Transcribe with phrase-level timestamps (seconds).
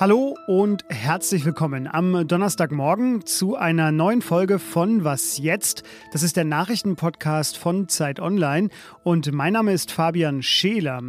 [0.00, 5.82] Hallo und herzlich willkommen am Donnerstagmorgen zu einer neuen Folge von Was jetzt?
[6.12, 8.68] Das ist der Nachrichtenpodcast von Zeit Online
[9.02, 11.02] und mein Name ist Fabian Scheler.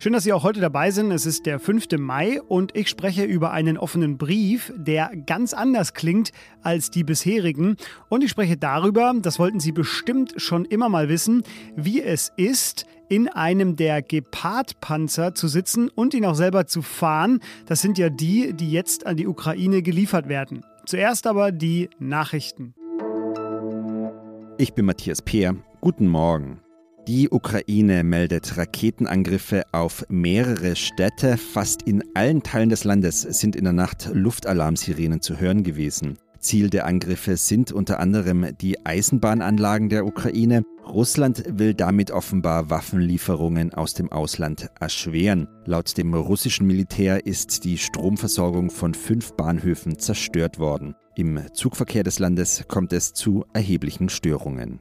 [0.00, 1.12] Schön, dass Sie auch heute dabei sind.
[1.12, 1.86] Es ist der 5.
[1.98, 6.32] Mai und ich spreche über einen offenen Brief, der ganz anders klingt
[6.62, 7.76] als die bisherigen
[8.08, 11.44] und ich spreche darüber, das wollten Sie bestimmt schon immer mal wissen,
[11.76, 17.40] wie es ist, in einem der Gepard-Panzer zu sitzen und ihn auch selber zu fahren.
[17.66, 20.64] Das sind ja die, die jetzt an die Ukraine geliefert werden.
[20.86, 22.74] Zuerst aber die Nachrichten.
[24.58, 25.56] Ich bin Matthias Peer.
[25.80, 26.60] Guten Morgen.
[27.08, 31.36] Die Ukraine meldet Raketenangriffe auf mehrere Städte.
[31.36, 36.16] Fast in allen Teilen des Landes sind in der Nacht Luftalarmsirenen zu hören gewesen.
[36.42, 40.64] Ziel der Angriffe sind unter anderem die Eisenbahnanlagen der Ukraine.
[40.86, 45.48] Russland will damit offenbar Waffenlieferungen aus dem Ausland erschweren.
[45.64, 50.94] Laut dem russischen Militär ist die Stromversorgung von fünf Bahnhöfen zerstört worden.
[51.16, 54.80] Im Zugverkehr des Landes kommt es zu erheblichen Störungen.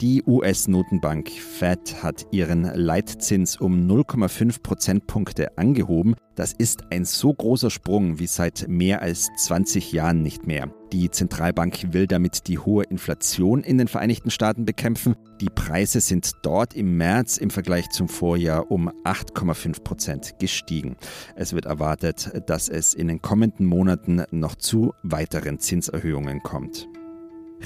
[0.00, 6.16] Die US-Notenbank Fed hat ihren Leitzins um 0,5 Prozentpunkte angehoben.
[6.34, 10.68] Das ist ein so großer Sprung wie seit mehr als 20 Jahren nicht mehr.
[10.92, 15.14] Die Zentralbank will damit die hohe Inflation in den Vereinigten Staaten bekämpfen.
[15.40, 20.96] Die Preise sind dort im März im Vergleich zum Vorjahr um 8,5 Prozent gestiegen.
[21.36, 26.88] Es wird erwartet, dass es in den kommenden Monaten noch zu weiteren Zinserhöhungen kommt.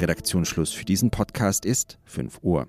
[0.01, 2.69] Redaktionsschluss für diesen Podcast ist 5 Uhr.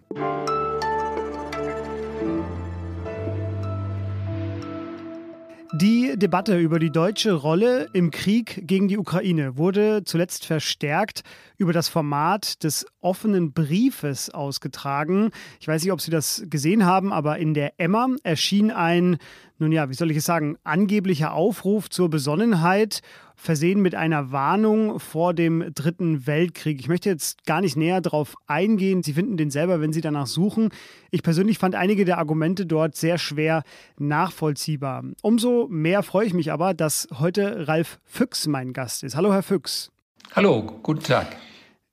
[5.81, 11.21] Die Debatte über die deutsche Rolle im Krieg gegen die Ukraine wurde zuletzt verstärkt
[11.57, 15.29] über das Format des offenen Briefes ausgetragen.
[15.59, 19.19] Ich weiß nicht, ob Sie das gesehen haben, aber in der Emma erschien ein,
[19.59, 23.01] nun ja, wie soll ich es sagen, angeblicher Aufruf zur Besonnenheit
[23.39, 26.79] versehen mit einer Warnung vor dem Dritten Weltkrieg.
[26.81, 29.01] Ich möchte jetzt gar nicht näher darauf eingehen.
[29.01, 30.69] Sie finden den selber, wenn Sie danach suchen.
[31.09, 33.63] Ich persönlich fand einige der Argumente dort sehr schwer
[33.97, 35.05] nachvollziehbar.
[35.21, 39.15] Umso mehr freue ich mich aber, dass heute Ralf Füchs mein Gast ist.
[39.15, 39.89] Hallo, Herr Füchs.
[40.35, 41.37] Hallo, guten Tag.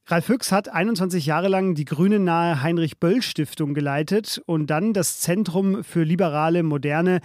[0.09, 5.85] Ralf Füchs hat 21 Jahre lang die grüne nahe Heinrich-Böll-Stiftung geleitet und dann das Zentrum
[5.85, 7.21] für liberale Moderne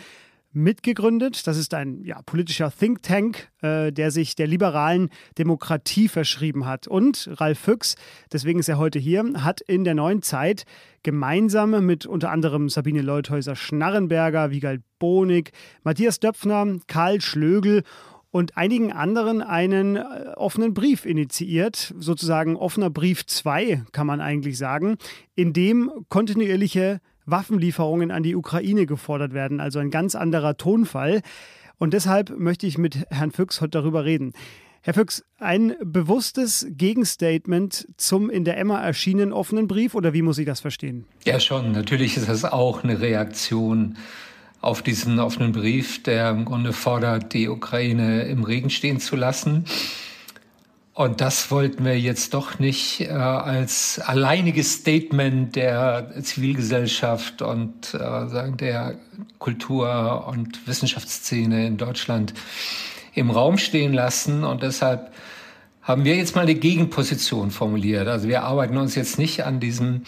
[0.54, 1.48] mitgegründet.
[1.48, 6.88] Das ist ein ja, politischer Think Tank, äh, der sich der liberalen Demokratie verschrieben hat.
[6.88, 7.96] Und Ralf Füchs,
[8.32, 10.66] deswegen ist er heute hier, hat in der neuen Zeit
[11.04, 15.52] gemeinsam mit unter anderem Sabine Leuthäuser-Schnarrenberger, Wiegald Bonig,
[15.84, 17.84] Matthias Döpfner, Karl Schlögel
[18.32, 20.02] und einigen anderen einen äh,
[20.36, 24.98] offenen Brief initiiert, sozusagen offener Brief 2, kann man eigentlich sagen,
[25.36, 27.02] in dem kontinuierliche
[27.32, 29.60] Waffenlieferungen an die Ukraine gefordert werden.
[29.60, 31.22] Also ein ganz anderer Tonfall.
[31.78, 34.34] Und deshalb möchte ich mit Herrn Füchs heute darüber reden.
[34.84, 40.40] Herr Füchs, ein bewusstes Gegenstatement zum in der Emma erschienenen offenen Brief oder wie muss
[40.40, 41.06] ich das verstehen?
[41.24, 41.72] Ja, schon.
[41.72, 43.98] Natürlich ist das auch eine Reaktion
[44.60, 49.66] auf diesen offenen Brief, der im Grunde fordert, die Ukraine im Regen stehen zu lassen.
[50.94, 57.98] Und das wollten wir jetzt doch nicht äh, als alleiniges Statement der Zivilgesellschaft und äh,
[57.98, 58.96] sagen der
[59.40, 62.34] Kultur- und Wissenschaftsszene in Deutschland
[63.14, 64.44] im Raum stehen lassen.
[64.44, 65.14] Und deshalb
[65.82, 68.08] haben wir jetzt mal eine Gegenposition formuliert.
[68.10, 70.04] Also wir arbeiten uns jetzt nicht an diesem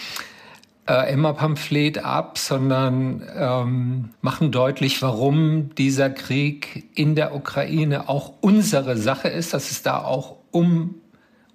[0.85, 8.97] äh, Emma-Pamphlet ab, sondern ähm, machen deutlich, warum dieser Krieg in der Ukraine auch unsere
[8.97, 10.95] Sache ist, dass es da auch um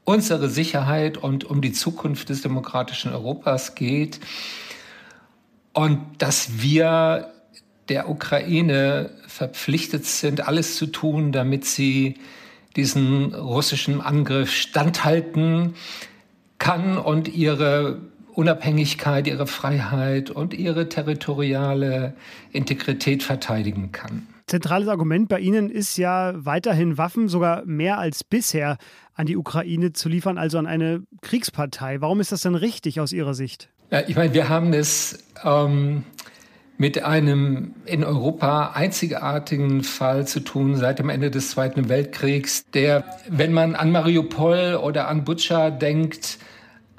[0.05, 4.21] unsere Sicherheit und um die Zukunft des demokratischen Europas geht
[5.73, 7.33] und dass wir
[7.89, 12.17] der Ukraine verpflichtet sind, alles zu tun, damit sie
[12.77, 15.75] diesen russischen Angriff standhalten
[16.59, 18.01] kann und ihre
[18.35, 22.15] Unabhängigkeit, ihre Freiheit und ihre territoriale
[22.53, 24.27] Integrität verteidigen kann.
[24.49, 28.79] Zentrales Argument bei Ihnen ist ja weiterhin Waffen, sogar mehr als bisher,
[29.15, 32.01] an die Ukraine zu liefern, also an eine Kriegspartei.
[32.01, 33.69] Warum ist das denn richtig aus Ihrer Sicht?
[33.91, 36.05] Ja, ich meine, wir haben es ähm,
[36.79, 43.05] mit einem in Europa einzigartigen Fall zu tun seit dem Ende des Zweiten Weltkriegs, der,
[43.29, 46.39] wenn man an Mariupol oder an Butscha denkt,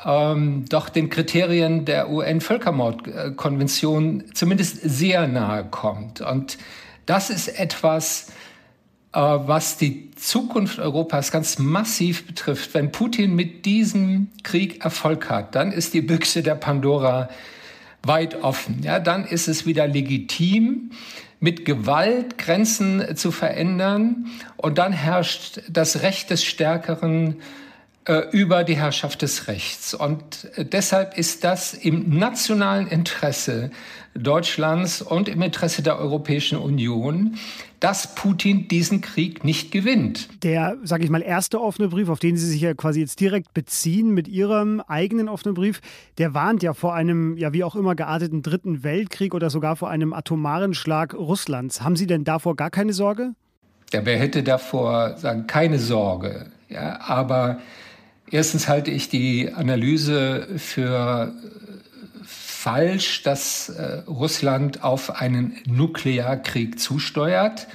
[0.05, 6.21] ähm, doch den Kriterien der UN-Völkermordkonvention zumindest sehr nahe kommt.
[6.21, 6.57] Und
[7.09, 8.27] das ist etwas,
[9.13, 12.73] äh, was die Zukunft Europas ganz massiv betrifft.
[12.75, 17.29] Wenn Putin mit diesem Krieg Erfolg hat, dann ist die Büchse der Pandora
[18.03, 18.81] weit offen.
[18.83, 20.91] Ja, dann ist es wieder legitim,
[21.39, 24.27] mit Gewalt Grenzen zu verändern.
[24.57, 27.37] Und dann herrscht das Recht des Stärkeren
[28.05, 29.93] äh, über die Herrschaft des Rechts.
[29.93, 33.71] Und äh, deshalb ist das im nationalen Interesse
[34.15, 37.35] Deutschlands und im Interesse der Europäischen Union,
[37.79, 40.27] dass Putin diesen Krieg nicht gewinnt.
[40.43, 43.53] Der, sage ich mal, erste offene Brief, auf den Sie sich ja quasi jetzt direkt
[43.53, 45.81] beziehen mit Ihrem eigenen offenen Brief,
[46.17, 49.89] der warnt ja vor einem, ja wie auch immer gearteten Dritten Weltkrieg oder sogar vor
[49.89, 51.81] einem atomaren Schlag Russlands.
[51.81, 53.33] Haben Sie denn davor gar keine Sorge?
[53.93, 56.47] Ja, wer hätte davor sagen, keine Sorge?
[56.67, 57.59] Ja, aber
[58.29, 61.33] erstens halte ich die Analyse für
[62.59, 67.67] falsch, dass äh, Russland auf einen Nuklearkrieg zusteuert.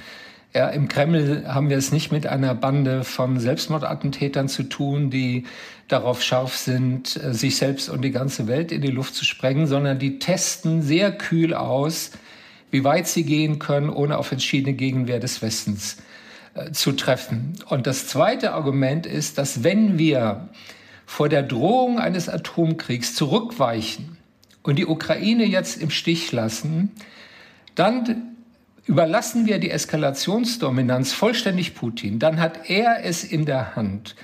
[0.53, 5.45] Ja, Im Kreml haben wir es nicht mit einer Bande von Selbstmordattentätern zu tun, die
[5.87, 9.65] darauf scharf sind, äh, sich selbst und die ganze Welt in die Luft zu sprengen,
[9.65, 12.11] sondern die testen sehr kühl aus,
[12.69, 15.97] wie weit sie gehen können, ohne auf entschiedene Gegenwehr des Westens
[16.53, 17.55] äh, zu treffen.
[17.69, 20.49] Und das zweite Argument ist, dass wenn wir
[21.07, 24.14] vor der Drohung eines Atomkriegs zurückweichen,
[24.65, 26.91] und die Ukraine jetzt im Stich lassen,
[27.75, 28.35] dann
[28.85, 32.19] überlassen wir die Eskalationsdominanz vollständig Putin.
[32.19, 34.15] Dann hat er es in der Hand,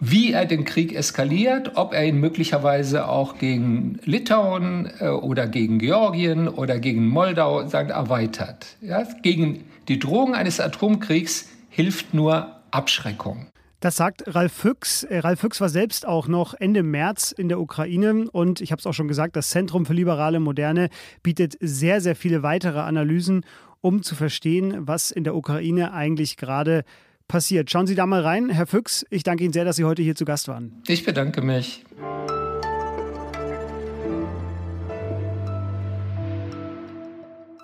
[0.00, 5.78] wie er den Krieg eskaliert, ob er ihn möglicherweise auch gegen Litauen äh, oder gegen
[5.78, 8.76] Georgien oder gegen Moldau sagt, erweitert.
[8.80, 9.06] Ja?
[9.22, 13.46] Gegen die Drohung eines Atomkriegs hilft nur Abschreckung.
[13.84, 15.02] Das sagt Ralf Füchs.
[15.02, 18.80] Äh, Ralf Füchs war selbst auch noch Ende März in der Ukraine und ich habe
[18.80, 20.88] es auch schon gesagt, das Zentrum für liberale Moderne
[21.22, 23.44] bietet sehr, sehr viele weitere Analysen,
[23.82, 26.84] um zu verstehen, was in der Ukraine eigentlich gerade
[27.28, 27.70] passiert.
[27.70, 28.48] Schauen Sie da mal rein.
[28.48, 30.80] Herr Füchs, ich danke Ihnen sehr, dass Sie heute hier zu Gast waren.
[30.86, 31.84] Ich bedanke mich.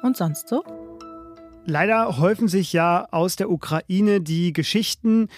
[0.02, 0.62] Und sonst so?
[1.64, 5.28] Leider häufen sich ja aus der Ukraine die Geschichten,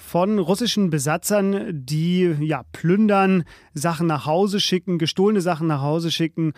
[0.00, 3.44] von russischen Besatzern, die ja plündern,
[3.74, 6.54] Sachen nach Hause schicken, gestohlene Sachen nach Hause schicken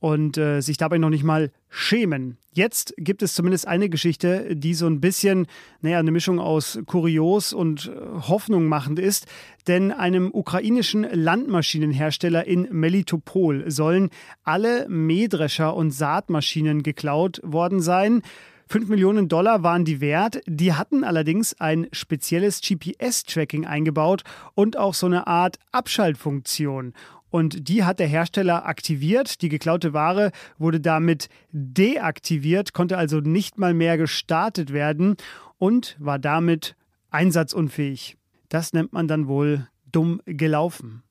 [0.00, 2.38] und äh, sich dabei noch nicht mal schämen.
[2.52, 5.46] Jetzt gibt es zumindest eine Geschichte, die so ein bisschen,
[5.80, 9.26] naja, eine Mischung aus kurios und äh, Hoffnung machend ist.
[9.66, 14.10] Denn einem ukrainischen Landmaschinenhersteller in Melitopol sollen
[14.44, 18.22] alle Mähdrescher und Saatmaschinen geklaut worden sein.
[18.70, 20.40] 5 Millionen Dollar waren die wert.
[20.46, 24.24] Die hatten allerdings ein spezielles GPS-Tracking eingebaut
[24.54, 26.92] und auch so eine Art Abschaltfunktion.
[27.30, 29.40] Und die hat der Hersteller aktiviert.
[29.42, 35.16] Die geklaute Ware wurde damit deaktiviert, konnte also nicht mal mehr gestartet werden
[35.56, 36.76] und war damit
[37.10, 38.16] einsatzunfähig.
[38.48, 41.02] Das nennt man dann wohl dumm gelaufen.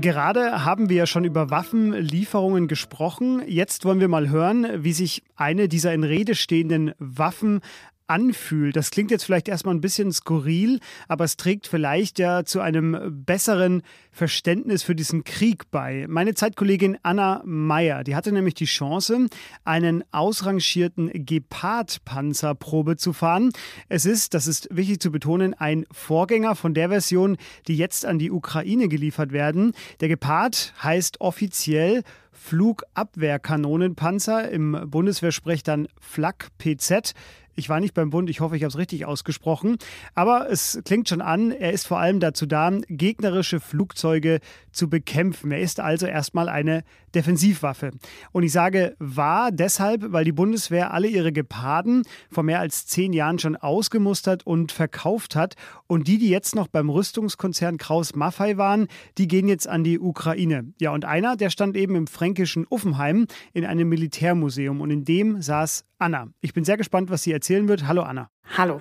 [0.00, 3.42] Gerade haben wir ja schon über Waffenlieferungen gesprochen.
[3.46, 7.60] Jetzt wollen wir mal hören, wie sich eine dieser in Rede stehenden Waffen
[8.10, 8.74] anfühlt.
[8.74, 13.24] Das klingt jetzt vielleicht erstmal ein bisschen skurril, aber es trägt vielleicht ja zu einem
[13.24, 16.06] besseren Verständnis für diesen Krieg bei.
[16.08, 19.28] Meine Zeitkollegin Anna Meyer, die hatte nämlich die Chance,
[19.64, 23.50] einen ausrangierten Gepard-Panzerprobe zu fahren.
[23.88, 27.36] Es ist, das ist wichtig zu betonen, ein Vorgänger von der Version,
[27.68, 29.72] die jetzt an die Ukraine geliefert werden.
[30.00, 32.02] Der Gepard heißt offiziell
[32.40, 34.50] Flugabwehrkanonenpanzer.
[34.50, 37.12] Im Bundeswehrsprech dann Flak PZ.
[37.54, 39.76] Ich war nicht beim Bund, ich hoffe, ich habe es richtig ausgesprochen.
[40.14, 44.40] Aber es klingt schon an, er ist vor allem dazu da, gegnerische Flugzeuge
[44.72, 45.50] zu bekämpfen.
[45.50, 47.90] Er ist also erstmal eine Defensivwaffe.
[48.32, 53.12] Und ich sage war deshalb, weil die Bundeswehr alle ihre Geparden vor mehr als zehn
[53.12, 55.54] Jahren schon ausgemustert und verkauft hat.
[55.86, 58.86] Und die, die jetzt noch beim Rüstungskonzern Kraus-Maffei waren,
[59.18, 60.72] die gehen jetzt an die Ukraine.
[60.80, 64.80] Ja, und einer, der stand eben im fränkischen Uffenheim in einem Militärmuseum.
[64.80, 66.28] Und in dem saß Anna.
[66.40, 67.86] Ich bin sehr gespannt, was sie erzählen wird.
[67.86, 68.30] Hallo Anna.
[68.56, 68.80] Hallo.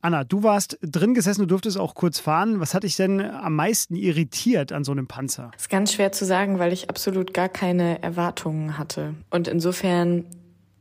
[0.00, 2.60] Anna, du warst drin gesessen, du durftest auch kurz fahren.
[2.60, 5.50] Was hat dich denn am meisten irritiert an so einem Panzer?
[5.52, 9.14] Das ist ganz schwer zu sagen, weil ich absolut gar keine Erwartungen hatte.
[9.30, 10.24] Und insofern,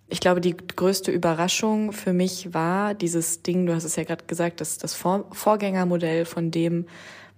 [0.08, 4.26] ich glaube, die größte Überraschung für mich war dieses Ding, du hast es ja gerade
[4.26, 6.86] gesagt, das, das Vorgängermodell von dem,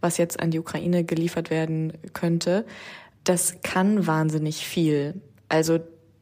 [0.02, 2.66] was jetzt an die Ukraine geliefert werden könnte.
[3.24, 5.22] Das kann wahnsinnig viel.
[5.48, 5.80] Also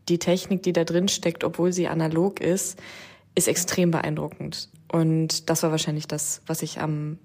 [0.09, 2.79] die Technik, die da drin steckt, obwohl sie analog ist,
[3.35, 4.69] ist extrem beeindruckend.
[4.91, 7.19] Und das war wahrscheinlich das, was ich am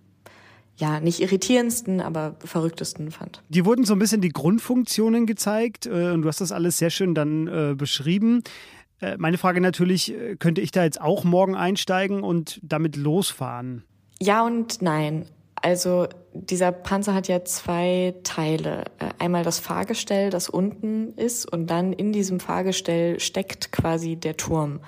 [0.77, 3.43] ja, nicht irritierendsten, aber verrücktesten fand.
[3.49, 6.91] Die wurden so ein bisschen die Grundfunktionen gezeigt äh, und du hast das alles sehr
[6.91, 8.43] schön dann äh, beschrieben.
[9.01, 13.85] Äh, meine Frage natürlich, könnte ich da jetzt auch morgen einsteigen und damit losfahren?
[14.21, 15.27] Ja und nein.
[15.57, 18.85] Also dieser Panzer hat ja zwei Teile.
[18.99, 24.37] Äh, einmal das Fahrgestell, das unten ist, und dann in diesem Fahrgestell steckt quasi der
[24.37, 24.81] Turm.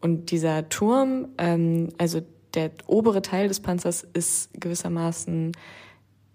[0.00, 2.20] Und dieser Turm, ähm, also
[2.54, 5.52] der obere Teil des Panzers, ist gewissermaßen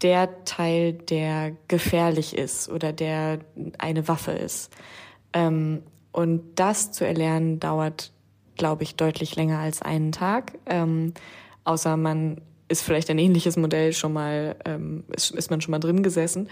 [0.01, 3.39] der Teil, der gefährlich ist oder der
[3.77, 4.71] eine Waffe ist.
[5.33, 8.11] Ähm, und das zu erlernen dauert,
[8.57, 10.53] glaube ich, deutlich länger als einen Tag.
[10.65, 11.13] Ähm,
[11.63, 12.41] außer man
[12.71, 16.49] ist vielleicht ein ähnliches Modell schon mal, ähm, ist, ist man schon mal drin gesessen.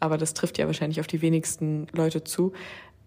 [0.00, 2.52] Aber das trifft ja wahrscheinlich auf die wenigsten Leute zu.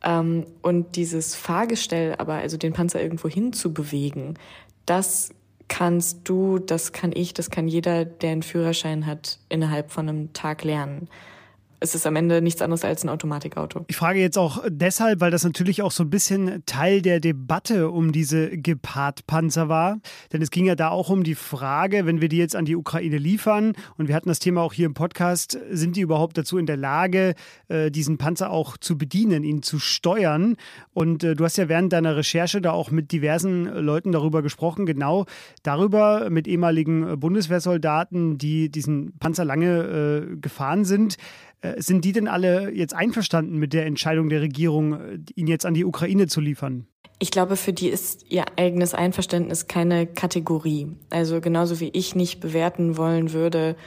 [0.04, 4.36] Ähm, und dieses Fahrgestell, aber also den Panzer irgendwo hin zu bewegen,
[4.86, 5.30] das
[5.68, 10.34] kannst du, das kann ich, das kann jeder, der einen Führerschein hat, innerhalb von einem
[10.34, 11.10] Tag lernen
[11.80, 13.86] es ist am Ende nichts anderes als ein Automatikauto.
[13.88, 17.90] Ich frage jetzt auch deshalb, weil das natürlich auch so ein bisschen Teil der Debatte
[17.90, 20.00] um diese Gepard-Panzer war.
[20.32, 22.76] Denn es ging ja da auch um die Frage, wenn wir die jetzt an die
[22.76, 26.58] Ukraine liefern, und wir hatten das Thema auch hier im Podcast, sind die überhaupt dazu
[26.58, 27.36] in der Lage,
[27.68, 30.56] äh, diesen Panzer auch zu bedienen, ihn zu steuern?
[30.94, 34.86] Und äh, du hast ja während deiner Recherche da auch mit diversen Leuten darüber gesprochen,
[34.86, 35.26] genau
[35.64, 41.18] darüber, mit ehemaligen Bundeswehrsoldaten, die diesen Panzer lange äh, gefahren sind.
[41.66, 45.66] Äh, sind die denn alle jetzt einverstanden mit der Entscheidung der Regierung, äh, ihn jetzt
[45.66, 46.88] an die Ukraine zu liefern?
[47.20, 50.88] Ich glaube, für die ist ihr eigenes Einverständnis keine Kategorie.
[51.10, 53.78] Also genauso wie ich nicht bewerten wollen würde,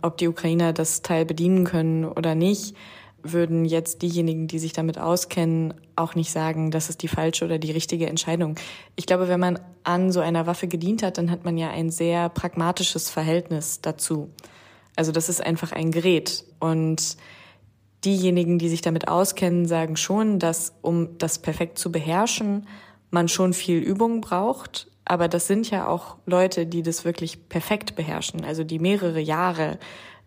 [0.00, 2.74] ob die Ukrainer das Teil bedienen können oder nicht,
[3.22, 7.58] würden jetzt diejenigen, die sich damit auskennen, auch nicht sagen, das ist die falsche oder
[7.58, 8.54] die richtige Entscheidung.
[8.96, 11.90] Ich glaube, wenn man an so einer Waffe gedient hat, dann hat man ja ein
[11.90, 14.30] sehr pragmatisches Verhältnis dazu.
[14.96, 16.44] Also das ist einfach ein Gerät.
[16.58, 17.16] Und
[18.04, 22.66] diejenigen, die sich damit auskennen, sagen schon, dass um das perfekt zu beherrschen,
[23.10, 24.88] man schon viel Übung braucht.
[25.04, 29.78] Aber das sind ja auch Leute, die das wirklich perfekt beherrschen, also die mehrere Jahre,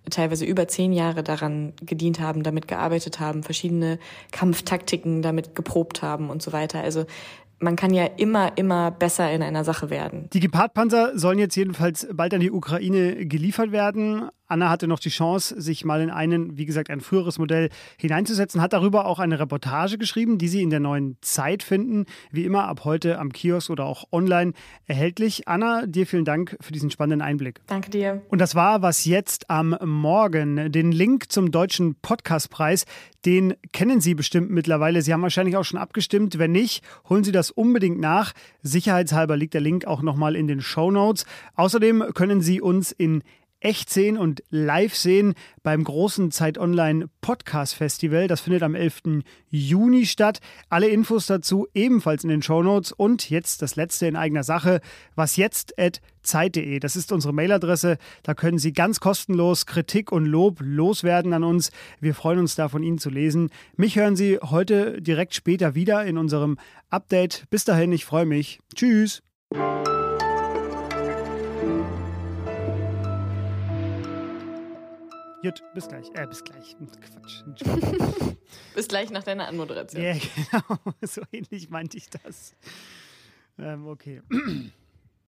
[0.10, 3.98] teilweise über zehn Jahre daran gedient haben, damit gearbeitet haben, verschiedene
[4.32, 6.82] Kampftaktiken damit geprobt haben und so weiter.
[6.82, 7.06] Also
[7.60, 10.30] man kann ja immer, immer besser in einer Sache werden.
[10.34, 14.30] Die Gepard-Panzer sollen jetzt jedenfalls bald an die Ukraine geliefert werden.
[14.54, 18.62] Anna hatte noch die Chance, sich mal in einen, wie gesagt, ein früheres Modell hineinzusetzen,
[18.62, 22.06] hat darüber auch eine Reportage geschrieben, die Sie in der neuen Zeit finden.
[22.30, 24.54] Wie immer ab heute am Kiosk oder auch online
[24.86, 25.48] erhältlich.
[25.48, 27.62] Anna, dir vielen Dank für diesen spannenden Einblick.
[27.66, 28.22] Danke dir.
[28.30, 30.72] Und das war was jetzt am Morgen.
[30.72, 32.86] Den Link zum Deutschen Podcastpreis,
[33.26, 35.02] den kennen Sie bestimmt mittlerweile.
[35.02, 36.38] Sie haben wahrscheinlich auch schon abgestimmt.
[36.38, 38.34] Wenn nicht, holen Sie das unbedingt nach.
[38.62, 41.26] Sicherheitshalber liegt der Link auch nochmal in den Show Notes.
[41.56, 43.24] Außerdem können Sie uns in
[43.64, 48.28] echt sehen und live sehen beim großen Zeit Online Podcast Festival.
[48.28, 49.24] Das findet am 11.
[49.50, 50.40] Juni statt.
[50.70, 52.92] Alle Infos dazu ebenfalls in den Show Notes.
[52.92, 54.82] Und jetzt das letzte in eigener Sache.
[55.16, 56.80] Was jetzt at Zeit.de.
[56.80, 57.98] Das ist unsere Mailadresse.
[58.24, 61.72] Da können Sie ganz kostenlos Kritik und Lob loswerden an uns.
[62.00, 63.50] Wir freuen uns da von Ihnen zu lesen.
[63.76, 66.58] Mich hören Sie heute direkt später wieder in unserem
[66.90, 67.46] Update.
[67.50, 68.60] Bis dahin, ich freue mich.
[68.76, 69.22] Tschüss.
[75.44, 76.10] Jut, bis gleich.
[76.14, 76.76] Äh, bis gleich.
[77.02, 77.44] Quatsch.
[78.76, 80.02] bis gleich nach deiner Anmoderation.
[80.02, 80.14] Ja,
[80.52, 80.80] genau.
[81.02, 82.56] So ähnlich meinte ich das.
[83.60, 84.22] Ähm, okay.